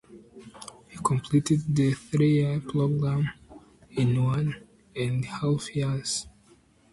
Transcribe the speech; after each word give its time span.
He 0.89 0.97
completed 1.05 1.75
the 1.75 1.93
three-year 1.93 2.61
program 2.61 3.29
in 3.91 4.23
one 4.25 4.67
and 4.95 5.23
a 5.23 5.27
half 5.27 5.75
years. 5.75 6.25